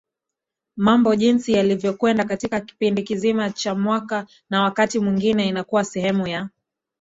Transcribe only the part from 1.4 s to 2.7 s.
yalivyokwenda katika